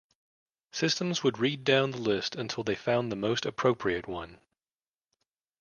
Systems 0.71 1.21
would 1.21 1.37
read 1.37 1.63
down 1.63 1.91
the 1.91 1.99
list 1.99 2.35
until 2.35 2.63
they 2.63 2.73
found 2.73 3.11
the 3.11 3.15
most 3.15 3.45
appropriate 3.45 4.07
one. 4.07 4.39